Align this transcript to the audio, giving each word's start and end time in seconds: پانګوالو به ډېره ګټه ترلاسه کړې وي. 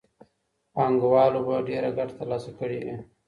پانګوالو 0.73 1.41
به 1.47 1.55
ډېره 1.69 1.89
ګټه 1.97 2.13
ترلاسه 2.19 2.51
کړې 2.59 2.79
وي. 2.85 2.95